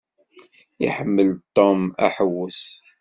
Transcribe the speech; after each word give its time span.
Iḥemmel 0.85 1.29
Tom 1.55 1.79
aḥewwes. 2.05 2.63